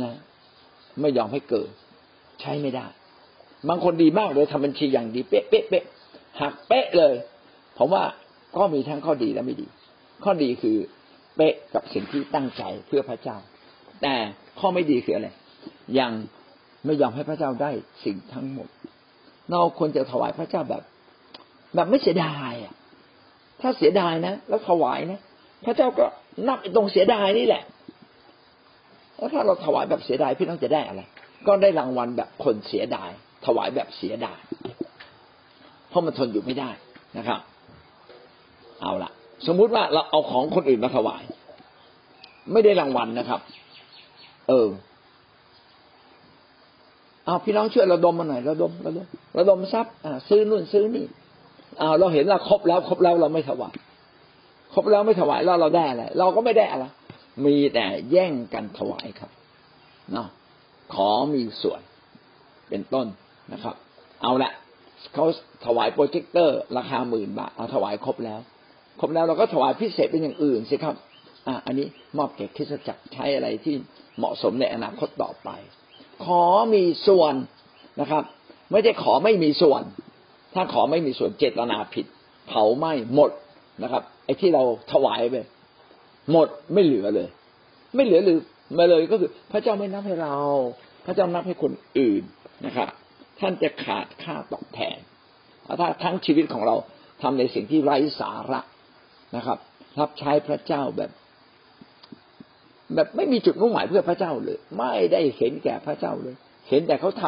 [0.00, 0.10] นะ
[1.00, 1.68] ไม่ยอมให้เกิด
[2.40, 2.86] ใช้ไม่ได้
[3.68, 5.84] บางคนดีมากเลยทำบัญชีอย่างดีเป๊ะเป๊ะเป๊ะ
[6.40, 7.14] หักเป๊ะเลย
[7.78, 8.04] ผมว่า
[8.56, 9.66] ก็มีทั้งข้อดีและไม่ดี
[10.24, 10.76] ข้อดีคือ
[11.36, 13.36] เป๊ะกับสิ่งที่ตั้งใจเพื่อพระเจ้า
[14.02, 14.14] แต่
[14.60, 15.28] ข้อไม่ดีคืออะไร
[15.98, 16.12] ยัง
[16.84, 17.70] ไม่ยอมให้พระเจ้าได้
[18.04, 18.68] สิ่งทั้งหมด
[19.50, 20.82] เราควรจะถวายพระเจ้าแบบ
[21.74, 22.74] แบบไม่เสียดายอะ
[23.60, 25.20] ถ้าเสียดายนะแล้วถวายนะ
[25.64, 26.06] พระเจ้าก็
[26.48, 27.62] นับตรงเสียดายนี่แหละ
[29.16, 31.02] แล้วถ้าเราถวายแบบเสียดายพี่น้องจะได้อะไร
[31.46, 33.10] ก็ได้รางวัลแบบคนเสียดาย
[33.46, 34.40] ถวายแบบเสียดาย
[35.88, 36.70] เพราะมันทนอยู่ไม่ได้
[37.18, 37.40] นะครับ
[38.80, 39.10] เอาละ
[39.46, 41.22] สมมุติว่าเราเอาของคนอื่นมาถวาย
[42.52, 43.40] ไม่ได้รางวัลนะครับ
[44.48, 44.68] เออ
[47.24, 49.06] เอาพี่น้องช่วยระดมมาหน่อยระดมระดม
[49.38, 51.04] ระดมทรัพย์อ่าซื้อนู่นซื้อนี่
[51.80, 53.74] อ้าเราเห็นเราครบแล้วครบแล้วเราไม่ถวาย
[54.72, 56.84] ครบแล้วไม่ถวายแล้วเราได้อะไรเราก็ไม่ได้อะไร
[57.46, 59.30] มีแต่แย่งกันถวายครับ
[60.12, 60.28] เนาะ
[60.94, 61.80] ขอมีส่วน
[62.68, 63.06] เป็นต้น
[63.52, 63.74] นะครับ
[64.22, 64.52] เอาละ
[65.14, 65.24] เขา
[65.66, 68.40] ถวายโปรเจคเตอร์ ราคาหมื่นบาทเอาถวายครบแล้ว
[69.00, 70.94] ครบแล้วเราก็ถวายพิเศษเป็นอย่างอื่นสิครับ
[71.46, 71.86] อะอันนี้
[72.18, 73.74] มอบแก่คริสจักรใช้อะไรที่
[74.18, 75.48] เหมาะสมในอนาคตต่อไป
[76.24, 77.34] ขอมีส่วน
[78.00, 78.22] นะครับ
[78.70, 79.82] ไม่ใช่ขอไม่มีส่วน
[80.54, 82.06] ถ้าขอไม่มีส่วนเจตนาผิด
[82.48, 83.30] เผาไหม้หมด
[83.82, 84.62] นะครับ อ้ที่เรา
[84.92, 85.36] ถวายไป
[86.32, 87.28] หมดไม่เหลือเลย
[87.94, 88.38] ไม่เหลือหรือ
[88.78, 90.36] มาเลยก็คือพระเจ้าไม่นับให้เรา
[91.06, 92.22] พระเจ้านับให้คนอื่น
[92.66, 92.88] นะครับ
[93.40, 94.98] ท่านจะขาดค่าตอบแทน
[95.80, 96.76] ถ้าทั้งชีวิตของเรา
[97.22, 98.60] ทำในสิ่งที่ไร้สาระ
[99.36, 99.58] นะครับ
[100.00, 101.10] รับใช้พระเจ้าแบบ
[102.94, 106.34] แบบไม่มีจุดมุ่งหมายเพื่อพระเจ้าเลย ไม่ได้เห็นแก่พระเจ้าเลย
[106.68, 107.24] เห็นแต่เขาท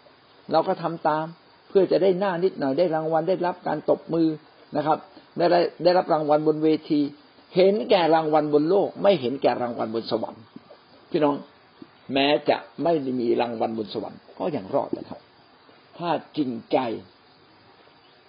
[0.00, 1.26] ำเราก็ทำตาม
[1.68, 4.28] เพื่อจะได้หน้านิดหน่อยได้รางวัลได้รับการตบมือ
[4.76, 4.98] นะครับ
[5.36, 5.46] ได้
[5.84, 7.00] ได้รับรางวัลบนเวที
[7.56, 10.42] เห็นแก่รางวัลบนโลก ไม่เห็นแก่รางวัลบนสวรรค์
[11.10, 11.36] พี่น้อง
[12.14, 15.20] แม้จะไม่มีรางวัลบนสวรรค์ก็ยังรอดนะครับ
[15.98, 16.78] ถ้าจริงใจ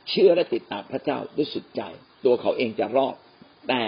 [0.09, 1.81] เชื่อและติดตามพระเจ้าด้วยสุดใจ
[2.25, 3.15] ตัวเขาเองจะรอด
[3.69, 3.81] แต่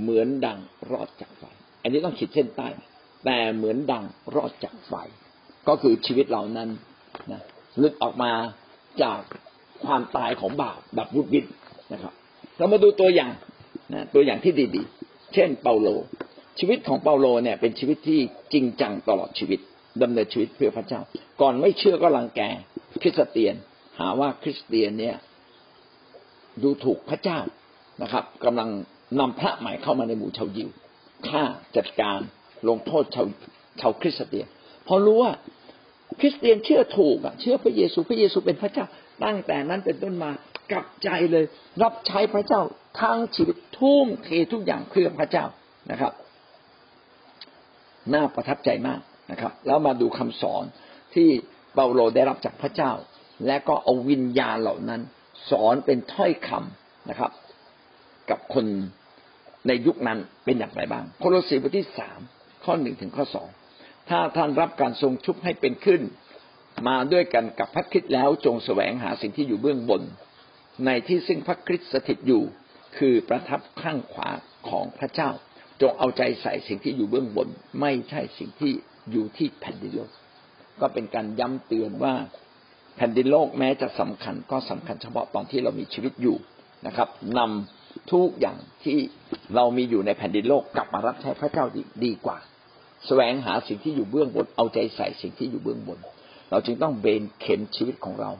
[0.00, 0.58] เหมือนดัง
[0.90, 1.44] รอดจากไฟ
[1.82, 2.68] อันนี้ต้องขีดเส้นใต้
[3.24, 4.94] แต่เหมือนดังรอดจากไฟ
[5.68, 6.68] ก็คือชีวิตเรานั้น
[7.32, 7.42] นะ
[7.78, 8.32] หลุดออกมา
[9.02, 9.20] จาก
[9.84, 11.44] ความตายของบาปแบบวุดวิด
[11.92, 12.12] นะครับ
[12.56, 13.32] เรามาดูตัวอย่าง
[13.94, 15.88] นะตัวอย่างที่ดีๆ เช่นเปาโล
[16.58, 18.20] ชีวิตของเปาโลเนี่ยเป็นชีวิตที่
[18.52, 19.60] จริงจังตลอดชีวิต
[20.02, 21.00] ดำเนินชีวิตเพื่อพระเจ้า
[21.40, 22.40] ก่อนไม่เชื่อก็รังแก
[23.02, 23.54] คริสเตียน
[23.98, 25.16] หาว่าคริสเตียนเนี่ย
[26.62, 27.38] ดูถูกพระเจ้า
[28.02, 28.68] นะครับกำลัง
[29.20, 30.68] นำพระใหม่เข้ามาในหมู่ชาวยิว
[31.28, 31.42] ฆ่า
[31.76, 32.18] จัดการ
[32.68, 33.26] ลงโทษชาว
[33.80, 34.46] ชาวคริสเตียน
[34.86, 35.32] พอรู้ว่า
[36.20, 38.86] คริสเตียนเชื่อถูกอะเชื่อพระเยซูพระเยซูเป็นพระเจ้า
[39.24, 40.30] ตั้งแต่นั้นเป็นต้นมา
[40.70, 41.44] กลับใจเลย
[41.82, 42.62] รับใช้พระเจ้า
[43.00, 45.44] ทั้งชีวิตทุ่มเททุกอย่างเพื่อพระเจ้า
[45.90, 46.12] นะครับ
[48.14, 49.00] น่าประทับใจมาก
[49.30, 50.64] นะครับ แล้วมาดูคำสอน
[51.14, 51.28] ที่
[51.74, 52.92] เปาโลได้รับจากพระเจ้า
[53.46, 55.00] และก็เอาวิญญาณเหล่านั้น
[55.50, 57.30] สอนเป็นถ้อยคำนะครับ
[58.30, 58.66] กับคน
[59.66, 62.20] ในยุคนั้นเป็นอย่างไรบ้างโคโลสีบทที่สาม
[62.64, 63.48] ข้อหนึ่งถึงข้อสอง
[64.08, 66.00] ถ้าท่านรับการทรงชุบให้เป็นขึ้น
[66.88, 70.02] มาด้วยกันกับพระคริสต์แล้วจงแสวงหาสิ่งที่อยู่เบื้องบน
[70.86, 72.42] ในที่ซึ่งพระคริสต์สถิตอยู่
[72.98, 74.30] คือประทับข้างขวา
[74.68, 75.30] ของพระเจ้า
[75.80, 77.48] จงเอาใจใส่สิ่งที่อยู่เบื้องบน
[77.80, 78.72] ไม่ใช่สิ่งที่
[79.10, 80.10] อยู่ที่แผ่นดินโลก
[80.80, 82.14] ก็เป็นการย้ำเตือนว่า
[82.96, 86.36] แผ่นดินโลกแม้จะสำคัญก็สำคัญเฉพาะตอนที่เรามีชีวิตอยู่
[86.86, 88.98] นะครับนำทุกอย่างที่
[89.54, 92.38] เรามีอยู่ในแผ่นดินโลกกลับมารับใช้พระเจ้าดีดีกว่า
[93.06, 95.98] แสวงหาสิ่งที่อยู่เบื้องบนเอาใจใส่สิ่งที่อยู่เบื้องบน
[96.50, 98.30] เราจึงต้องเบนเข็มชีวิตของเรา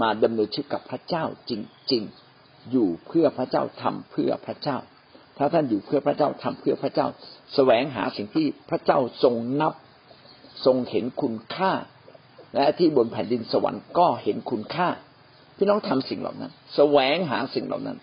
[0.00, 1.52] มาดำเนินชีวิตกับพระเจ้าจ
[1.92, 2.02] ริง
[2.36, 4.78] ๆ อยู่เพื่อพระเจ้าทำเพื่อพระเจ้า
[5.38, 7.06] ถ้าท่านอยู่เพื่อพระเจ้าทำเพื่อพระเจ้า
[7.54, 9.74] แสวงหาสิ่งที่พระเจ้าทรงนับ
[10.64, 11.72] ทรงเห็นคุณค่า
[12.54, 14.88] และที่บนแผ่นดินสวรรค์ก็เห็นคุณค่า
[15.56, 17.98] พี่น้องทำสิ่งเหล่านั้น แสวงหาสิ่งเหล่านั้น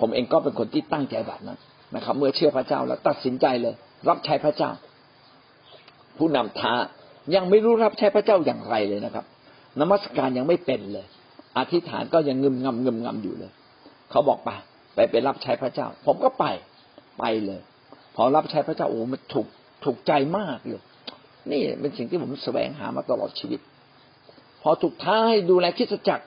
[0.00, 1.58] ผมเองก็เป็นคนที่ตั้งใจแบบนั้น
[1.96, 3.74] นะครับ เมื่อเชื่อพระเจ้าแล้วตัดสินใจเลย
[4.08, 4.70] รับใช้พระเจ้า
[6.18, 6.74] ผู้นำท้า
[7.34, 9.24] ยังไม่รู้รับใช้พระเจ้าอย่างไรเลยนะครับ
[9.80, 11.06] นมัสการยังไม่เป็นเลย
[11.58, 13.52] อธิษฐานก็ยังงึมงำงึมงำอยู่เลย
[14.10, 14.50] เขาบอกไป
[14.94, 16.44] ไปไปรับใช้พระเจ้า ผมก็ไป
[17.18, 17.60] ไปเลย
[18.16, 19.46] พอรับใช้พระเจ้าโอ้มันถูก
[19.84, 20.82] ถูกใจมากเลย
[21.50, 23.60] นี่เป็นสิ่งที่ผมแสวงหามาตลอดชีวิต
[24.62, 26.24] พอถูกท้าให้ดูแลคิดจักร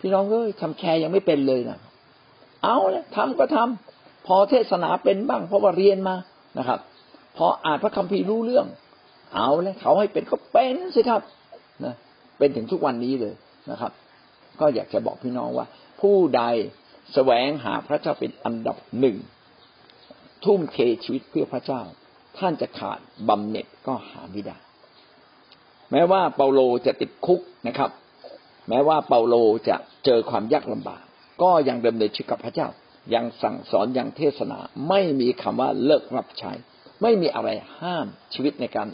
[0.00, 1.78] พี่น้องเอ้ยทำแคร์ยังไม่เป็นเลยนะ
[2.64, 6.16] เอาเลยทำก็ทำพอเทศนาเป็นบ้าง เพราะว่าเรียนมา
[6.58, 6.80] นะครับ
[7.36, 8.66] พออ่านพระคัมภีร์รู้เรื่อง
[9.34, 11.22] เอาเลยเขาให้เป็นก็เป็นสิครับ
[11.84, 11.94] นะ
[12.38, 13.34] เป็นถึงทุกวันนี้เลย
[13.70, 13.92] นะครับ
[14.60, 15.66] ก็อยากจะบอกพี่น้องว่า
[16.00, 16.42] ผู้ใด
[17.12, 19.16] แสวงหาพระเจ้าเป็นอันดับหนึ่ง
[20.44, 21.82] ทุ่มเทชีวิตเพื่อพระเจ้า
[22.38, 24.56] ท่านจะขาดบำเหน็จก็หาไม่ได้
[25.90, 27.90] แม้ว่าเปาโลจะติดคุกนะครับ
[28.68, 29.34] แม้ว่าเปาโล
[29.68, 31.02] จะเจอความยากลำบาก
[31.42, 32.68] ก็ยังดำเนินชีวิตกับพระเจ้า
[33.14, 36.52] ยังสั่งสอนยังเทศนา ไม่มีคำว่าเลิกรับใช้
[37.02, 37.48] ไม่มีอะไร
[37.80, 38.88] ห้ามชีวิตในการ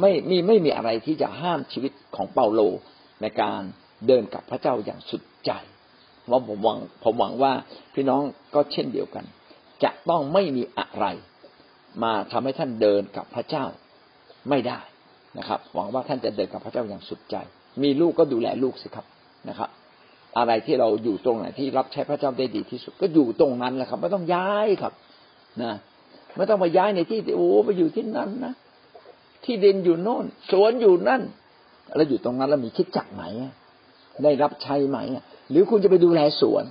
[0.00, 2.60] ไม่มีไม่มีอะไรที่จะห้ามชีวิตของเปาโล
[3.22, 3.60] ในการ
[4.06, 5.50] เดินกับพระเจ้าอย่างสุดใจ
[6.30, 7.52] ว่าผมหวังผมหวังว่า
[7.94, 8.22] พี่น้อง
[8.54, 9.24] ก็เช่นเดียวกัน
[9.84, 11.06] จะต้องไม่มีอะไร
[12.02, 13.64] มาทำให้ท่านเดินกับพระเจ้า
[14.48, 14.80] ไม่ได้
[15.38, 17.36] นะครับ หวังว่าท่านจะเดินกับพระเจ้าอย่างสุดใจ
[17.82, 19.06] มีลูกก็ดูแลลูกสิครับ
[19.48, 19.70] นะครับ
[20.38, 24.92] อะไรที่เราอยู่ตรงไหนที่รับใช้พระเจ้าได้ดีที่สุด ก็อยู่ตรงนั้นแหละครับ ไม่ต้องย้ายครับ
[25.62, 25.72] นะ
[26.36, 28.54] ไม่ต้องมาย้ายในที่โอ้ไปอยู่ที่นั้นนะ
[29.44, 31.22] ที่ดินอยู่โน่น สวนอยู่นั่น
[31.96, 33.24] แล้วอยู่ตรงนั้นแล้วมีคิดจักไหน
[34.24, 34.98] ได้รับใช้ไหม
[35.50, 36.64] หรือคุณจะไปดูแลสวน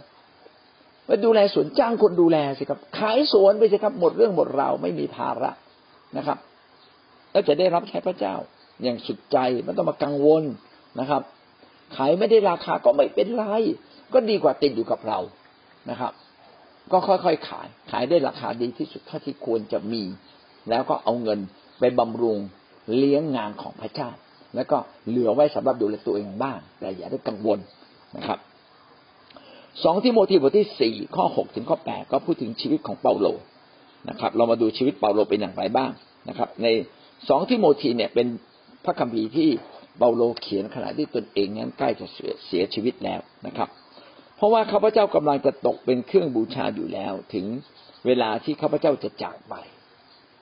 [1.08, 5.52] ไปดูแลสวนจ้างคนดูแลสิครับ ขายสวนไปสิครับ หมดเรื่องหมดราวไม่มีภาระ
[6.18, 6.38] นะครับ
[7.32, 8.36] แล้วจะได้รับใช้พระเจ้า
[8.84, 10.44] อย่างสุดใจไม่ต้องมากังวล
[11.00, 11.22] นะครับ
[11.96, 13.44] ขายไม่ได้ราคาก็ไม่เป็นไร
[14.14, 15.20] ก็ดีกว่าติดอยู่กับเรา
[15.90, 16.14] นะครับ
[16.92, 20.04] ก็ค่อยๆขาย ขายได้ราคาดีที่สุดเท่าที่ควรจะมี
[20.70, 21.40] แล้วก็เอาเงิน
[21.80, 22.40] ไปบำรุง
[22.98, 24.10] เลี้ยงงานของพระเจ้า
[24.56, 27.60] แล้วก็เหลือไว้สำหรับดูแลตัวเองบ้าง แต่อย่าได้กังวล
[28.18, 28.40] นะครับ
[29.84, 33.28] สองที่โมทีบทที่สี่ข้อหกถึงข้อแปดก็พูดถึงชีวิตของเปาโล
[34.10, 35.92] นะครับ เรามาดูชีวิตเปาโลเป็นอย่างไรบ้าง
[36.30, 36.68] นะครับ ใน
[37.30, 38.28] สองที่โมทีเนี่ยเป็น
[38.86, 39.50] พระคัมภีร์ที่
[39.98, 42.08] เปาโลเขียนขณะที่ตนเองนั้นใกล้จะ
[42.46, 43.70] เสียชีวิตแล้วนะครับ
[44.36, 47.46] เพราะว่าข้าพเจ้ากำลังจะตกเป็นเครื่องบูชาอยู่แล้ว ถึง
[48.06, 49.54] เวลาที่ข้าพเจ้าจะจากไป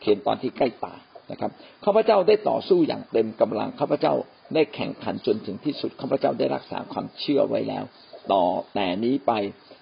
[0.02, 1.00] เขียนตอนที่ใกล้ตาย
[1.32, 1.52] นะครับ
[1.86, 4.14] ข้าพเจ้าได้ต่อสู้อย่างเต็มกำลังข้าพเจ้า
[4.54, 7.84] ได้แข่งขันจนถึงที่สุดข้าพเจ้าได้รักษาความเชื่อไว้แล้ว
[8.32, 9.32] ต่อแต่นี้ไป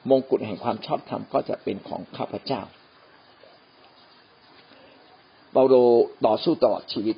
[0.10, 2.62] มงกุฎแห่งความชอบธรรมก็จะเป็นของข้าพเจ้า
[5.52, 5.76] เปาโล
[6.26, 7.16] ต่อสู้ตลอดชีวิต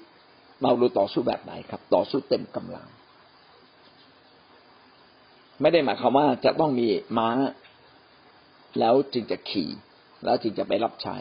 [0.61, 2.87] เปาโลต่อสู้แบบไหนครับ ต่อสู้เต็มกำลัง
[5.61, 6.87] ไม่ได้หมายความว่าจะต้องมี
[7.17, 7.29] ม้า
[8.79, 9.69] แล้วจึงจะขี่
[10.25, 11.15] แล้วจึงจะไปรับใช้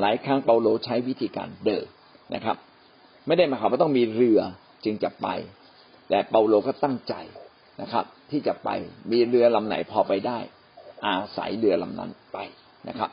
[0.00, 1.86] หลายครั้งเปาโลใช้วิธีการเดิน
[2.34, 2.56] นะครับ
[3.26, 4.40] ไม่ได้หมายความว่าต้องมีเรือ
[4.84, 5.28] จึงจะไป
[6.08, 7.14] แต่เปาโลก็ตั้งใจ
[7.82, 8.68] นะครับ ที่จะไป
[9.12, 10.38] มีเรือลำไหนพอไปได้
[11.06, 12.38] อาศัยเรือลำนั้นไป
[12.88, 13.10] นะครับ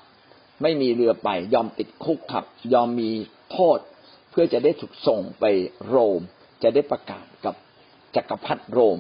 [0.62, 3.12] ไม่มีเรือไปยอมติดคุกครับ ยอมมี
[3.52, 3.80] โทษ
[4.32, 5.46] เพื่อจะได้ถูกส่งไป
[5.88, 6.22] โรม
[6.64, 7.56] จะได้ประกาศกับ
[8.16, 9.00] จักรพรรดิโรม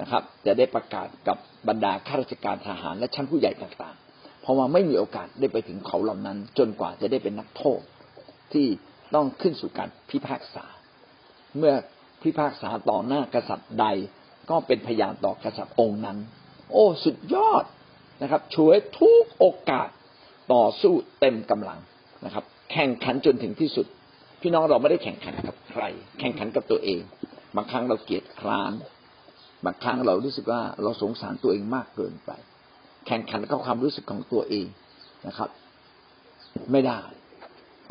[0.00, 7.80] นะครับ จะได้ประกาศกับบรรดาข้าราชการทหารและชั้นผู้ใหญ่ต่างๆ เพราะว่าไม่มีโอกาสได้ไปถึงเขาเหล่านั้น จนกว่าจะได้เป็นนักโทษ
[8.52, 8.66] ที่
[9.14, 10.64] ต้องขึ้นสู่การพิพากษา
[11.58, 11.74] เมื่อ
[12.22, 13.86] พิพากษาต่อหน้ากษัตริย์ใด
[14.50, 16.18] ก็เป็นพยานต่อกษัตริย์องค์นั้น
[16.72, 17.64] โอ้สุดยอด
[18.22, 19.88] นะครับช่วยทุกโอกาส
[20.52, 21.78] ต่อสู้เต็มกำลัง
[22.24, 23.86] นะครับ แข่งขันจนถึงที่สุด
[24.40, 25.82] พี่น้องเราไม่ได้แข่งขันกับใคร
[26.20, 27.00] แข่งขันกับตัวเอง
[27.56, 28.72] บางครั้งเราเกลียดคร้าน
[29.64, 32.30] บางครั้งเรารู้สึกว่าเราสงสารตัวเองมากเกินไป
[33.06, 34.66] แข่งขันกับความรู้สึกของตัวเอง
[35.26, 35.50] นะครับ
[36.72, 37.00] ไม่ได้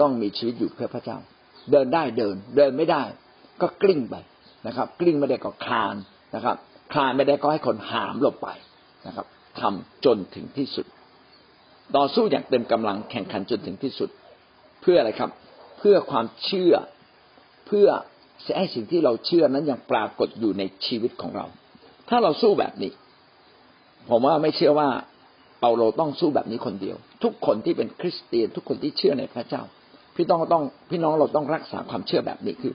[0.01, 1.17] ต้องมีชีวิตอยู่เพื่อพระเจ้า
[1.71, 3.03] เดินได้เดิน เดินไม่ได้
[3.61, 4.15] ก็กลิ้งไป
[4.67, 5.95] นะครับ กลิ้งไม่ได้ก็คลาน
[6.35, 6.55] นะครับ
[6.93, 8.49] คลานไม่ได้ก็ให้คนหามลบไป
[9.07, 9.25] นะครับ
[9.59, 10.85] ทำจนถึงที่สุด
[11.95, 14.09] ต่อสู้อย่างเต็มกำลังแข่งขันจนถึงที่สุด
[14.81, 15.31] เพื่ออะไรครับ
[15.79, 16.73] เพื่อความเชื่อ
[17.67, 17.87] เพื่อ
[18.57, 21.45] ให้สิ่งที่เราเชื่อนั้นยังปรากฏอยู่ในชีวิตของเรา
[22.09, 22.91] ถ้าเราสู้แบบนี้
[24.09, 24.89] ผมว่าไม่เชื่อว่า
[25.59, 29.63] เปาโลต้องสู้แบบนี้คนเดียว ทุกคนที่เป็นคริสเตียน ทุกคนที่เชื่อในพระเจ้า
[30.15, 32.73] พี่ต้องต้องพี่น้องเราต้องรักษาความเชื่อแบบนี้คือ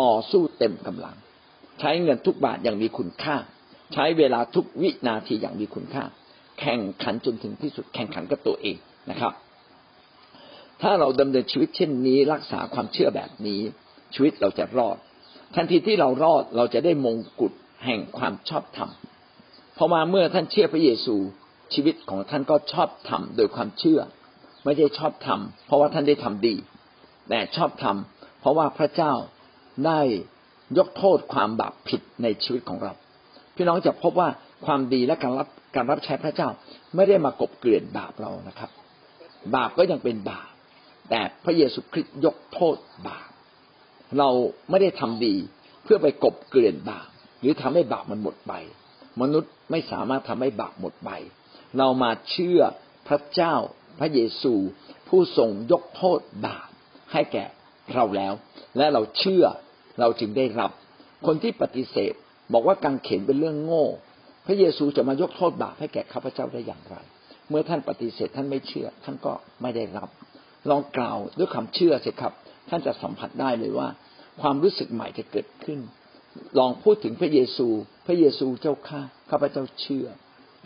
[0.00, 1.16] ต่อสู้เต็มกำลัง
[1.80, 3.36] ใช้เงินทุกบาทอย่างมีคุณค่า
[3.92, 6.04] ใช้เวลาทุกวินาทีอย่างมีคุณค่า
[6.60, 8.76] แข่งขันจนถึงที่สุดแข่งขันกับตัวเอง
[9.10, 9.32] นะครับ
[10.82, 13.60] ถ้าเราดำเนินชีวิตเช่นนี้รักษาความเชื่อแบบนี้
[14.14, 14.96] ชีวิตเราจะรอด
[15.54, 17.52] ทันทีที่เรารอดเราจะได้มงกุฎ
[17.84, 18.90] แห่งความชอบธรรม
[19.76, 21.16] พอมาเมื่อท่านเชื่อพระเยซู
[21.74, 24.00] ชีวิตของท่านก็ชอบธรรมโดยความเชื่อ
[24.64, 26.54] ไม่ใช่ชอบธรรมเพราะว่าท่านได้ทำดี
[27.28, 29.12] แต่ชอบทำเพราะว่าพระเจ้า
[29.86, 30.00] ได้
[30.78, 32.92] ยกโทษความบาปผิดในชีวิตของเรา
[33.54, 34.28] พี่น้องจะพบว่า
[34.66, 36.48] ความดีและการรับการรับใช้พระเจ้า
[36.94, 38.70] ไม่ได้มากบเกลื่อนบาปเรานะครับ
[39.54, 40.50] บาปก็ยังเป็นบาป
[41.10, 42.76] แต่พระเยซูคริสต์ยกโทษ
[43.08, 43.30] บาป
[44.18, 44.30] เรา
[44.70, 45.34] ไม่ได้ทำดี
[45.82, 47.08] เพื่อไปกบเกลื่อนบาป
[47.40, 48.52] หรือทำให้บาปมันหมดไป
[49.20, 51.10] มนุษย์ไม่สามารถทำให้บาปหมดไป
[51.78, 52.60] เรามาเชื่อ
[53.08, 53.54] พระเจ้า
[53.98, 54.54] พระเยซู
[55.08, 56.67] ผู้ทรงยกโทษบาป
[57.12, 57.44] ให้แก่
[57.94, 58.32] เราแล้ว
[58.76, 59.44] และเราเชื่อ
[60.00, 60.70] เราจึงได้รับ
[61.26, 62.14] คนที่ปฏิเสธ
[62.52, 63.84] บอกว่าการเข็นเป็นเรื่องโง่
[64.46, 66.96] พระเยซูจะมายกโทษบาปให้แก่ข้าพเจ้าได้อย่างไร
[67.48, 70.08] เมื่อท่านปฏิเสธท่านไม่เชื่อ ท่านก็ไม่ได้รับ
[70.70, 72.32] ลองกล่าวด้วยความเชื่อสิครับ
[72.68, 73.88] ท่านจะสัมผัสได้เลยว่า
[74.40, 75.78] ความรู้สึกใหม่จะเกิดขึ้น
[76.58, 77.68] ลองพูดถึงพระเยซู
[78.06, 80.06] พระเยซูเจ้าข้าข้าพเจ้าเชื่อ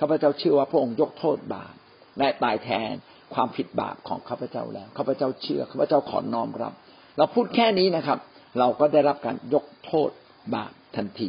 [0.01, 1.75] ข้าพเจ้าเชื่อว่าพระองค์ยกโทษบาป
[2.19, 2.95] และตายแทน
[3.35, 6.73] ความผิดบาปของข้าพเจ้าแล้วข้าพเจ้าเชื่อข้าพเจ้าขอน้อมรับ
[7.19, 8.19] เราพูดแค่นี้นะครับ
[8.59, 10.11] เราก็ได้รับการยกโทษ
[10.55, 11.29] บาปทันที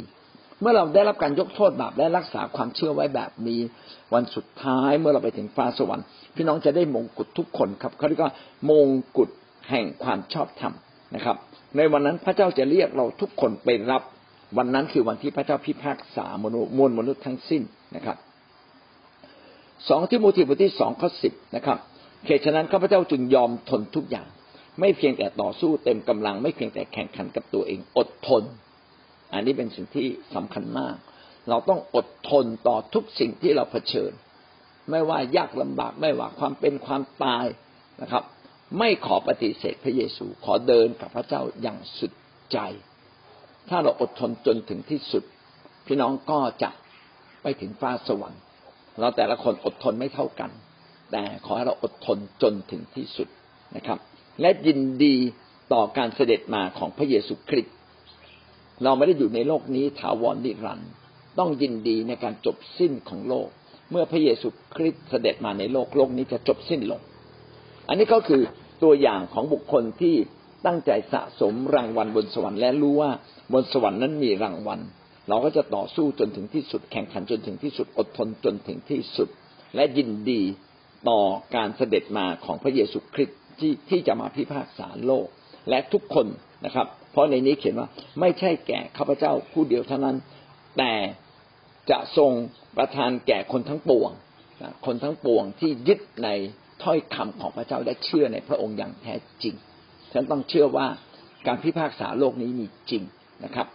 [0.61, 3.61] เมื่อเราได้รับการยกโทษบาปและรักษาความเชื่อไว้แบบนี้
[4.13, 8.33] วันสุดท้ายเมื่อเราไปถึงฟ้าสวรรค์พี่น้องจะได้มงกุฎทุกคนครับเขาเรียกว่า
[8.69, 8.87] มง
[9.17, 9.29] กุฎ
[9.69, 10.73] แห่งความชอบธรรม
[11.15, 11.37] นะครับ
[11.77, 14.03] ในวันนั้นพระเจ้าจะเรียกเราทุกคนไปรับ
[14.57, 17.61] วันนั้นคือวันที่พระเจ้าพิพากษามนุษย์มวลมนุษย์ทั้งสิ้น
[17.95, 18.17] นะครับ
[19.89, 21.77] สองที่โมทีบทที่สองข้อสิบนะครับ
[22.25, 24.27] เหตุฉะนั้นข้าพเจ้าจึงยอมทนทุกอย่าง
[24.79, 28.43] ไม่เพียงแต่ต่อสู้เต็มกำลัง ไม่เพียงแต่แข่งขันกับตัวเองอดทน
[29.33, 30.95] อันนี้เป็นสิ่งที่สำคัญมาก
[31.49, 34.12] เราต้องอดทนต่อทุกสิ่งที่เราเผชิญ
[34.89, 37.45] ไม่ว่ายากลำบากไม่ว่าความเป็นความตาย
[38.01, 38.23] นะครับ
[38.79, 42.12] ไม่ขอปฏิเสธพระเยซู ขอเดินกับพระเจ้าอย่างสุด
[42.51, 42.57] ใจ
[43.69, 45.23] ถ้าเราอดทนจนถึงที่สุด
[45.88, 46.69] พี่น้องก็จะ
[47.41, 48.41] ไปถึงฟ้าสวรรค์
[48.99, 50.51] เราแต่ละคนอดทนไม่เท่ากัน
[51.13, 53.28] แต่ขอให้เราอดทนจนถึงที่สุด
[53.76, 53.99] นะครับ
[54.41, 55.15] และยินดี
[55.73, 57.73] ต่อการเสด็จมาของพระเยซูคริสต์
[58.84, 60.91] เราไม่ได้อยู่ในโลกนี้ถาวรนิรันดร์
[61.39, 63.47] ต้องยินดีในการจบสิ้นของโลก
[63.91, 67.02] เมื่อพระเยซูคริสต์เสด็จมาในโลกโลกนี้จะจบสิ้นลง
[67.88, 68.41] อันนี้ก็คือ
[68.84, 70.15] ตัวอย่างของบุคคลที่
[70.65, 73.12] ตั้งใจสะสมรางวัลบนสวรรค์และรู้ว่า
[73.54, 74.80] บนสวรรค์นั้นมีรางวัล
[75.30, 79.30] เราก็จะต่อสู้จนถึงที่สุด แข่งขันจนถึงที่สุดอดทนจนถึงที่สุด
[79.76, 80.41] และยินดี
[81.09, 81.19] ต่อ
[81.55, 85.27] การเสด็จมาของพระเยซูคริสต์ที่ที่จะมาพิพากษาโลก
[85.69, 86.27] และทุกคน
[86.65, 87.87] นะครับ เพราะในนี้เขียนว่า
[88.19, 90.17] ไม่ใช่แก่ข้าพเจ้าผู้เดียวเท่านั้น
[90.77, 90.93] แต่
[91.91, 92.31] จะทรง
[92.77, 94.11] ประทานแก่คนทั้งปวง
[94.85, 96.29] คนทั้งปวงที่ยึดใน
[96.83, 99.13] ถ้อยคำของพระเจ้าและเชื่อในพระองค์อย่างแท้
[99.43, 99.55] จริง
[100.13, 100.87] ฉันต้องเชื่อว่า
[101.47, 103.03] การพิพากษาโลกนี้มีจริง
[103.43, 103.67] นะครับ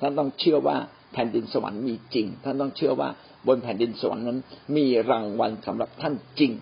[0.00, 0.76] ท่านต้องเชื่อว่า
[1.12, 3.08] แผ่นดินสวรรค์มีจริง ท่านต้องเชื่อว่า
[3.48, 4.38] บนแผ่นดินสวรรค์นั้น
[4.76, 6.52] มีรางวัลสำหรับท่านจริง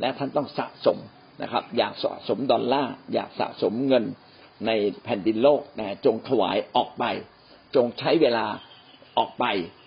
[0.00, 0.98] และท่านต้องสะสม
[1.42, 4.04] นะครับ อยากสะสมดอลลาร์อยากสะสมเงิน
[4.66, 4.70] ใน
[5.04, 7.04] แผ่นดินโลกนะจงถวายออกไป
[7.76, 8.46] จงใช้เวลา
[9.18, 9.44] ออกไป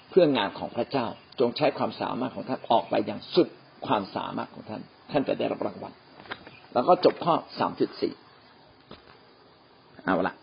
[0.10, 1.06] เพื่องานของพระเจ้า
[1.40, 3.48] จงใช้ความสามารถของท่านออกไปอย่างสุด
[3.88, 5.94] ความสามารถของท่าน ท่านจะได้รับรางวัล
[6.74, 8.14] แล้วก็จบข้อสามจุดสี่
[10.06, 10.36] เอาละ